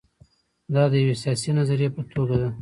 [0.73, 2.49] دا د یوې سیاسي نظریې په توګه ده.